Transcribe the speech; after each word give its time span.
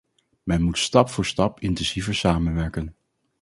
Men 0.43 0.61
moet 0.61 0.77
stap 0.77 1.09
voor 1.09 1.25
stap 1.25 1.59
intensiever 1.59 2.15
samenwerken. 2.15 2.95